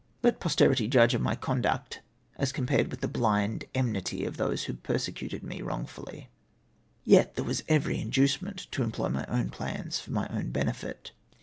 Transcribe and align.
Let 0.23 0.39
posterity 0.39 0.87
judge 0.87 1.13
of 1.13 1.21
my 1.21 1.35
conduct, 1.35 2.01
as 2.35 2.51
compared 2.51 2.89
with 2.89 3.01
the 3.01 3.07
bhnd 3.07 3.65
enmity 3.75 4.25
of 4.25 4.37
those 4.37 4.63
who 4.63 4.73
persecuted 4.73 5.43
me 5.43 5.61
wrong 5.61 5.85
fully. 5.85 6.29
Yet 7.03 7.35
there 7.35 7.45
was 7.45 7.63
every 7.67 7.99
inducement 7.99 8.65
to 8.71 8.81
employ 8.81 9.09
my 9.09 9.27
own 9.27 9.51
plans 9.51 9.99
for 9.99 10.09
my 10.11 10.27
own 10.29 10.49
benefit. 10.49 11.11